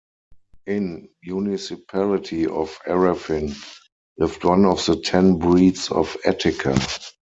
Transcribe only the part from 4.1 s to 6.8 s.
lived one of the ten breeds of Attica.